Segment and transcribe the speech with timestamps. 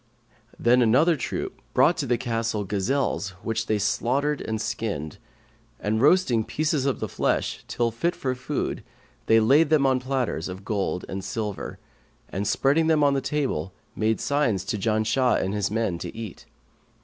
[0.57, 5.19] Then another troop brought to the castle gazelles which they slaughtered and skinned;
[5.79, 8.83] and roasting pieces of the flesh till fit for food
[9.27, 11.77] they laid them on platters of gold and silver
[12.29, 16.47] and spreading the table, made signs to Janshah and his men to eat.